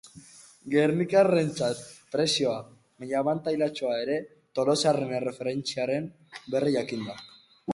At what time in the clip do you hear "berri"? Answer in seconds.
6.57-6.75